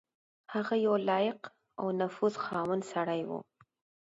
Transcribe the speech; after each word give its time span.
هغه 0.53 0.75
یو 0.85 0.95
لایق 1.09 1.39
او 1.79 1.87
د 1.93 1.97
نفوذ 2.01 2.33
خاوند 2.45 2.83
سړی 2.93 3.21
وو. 3.29 3.39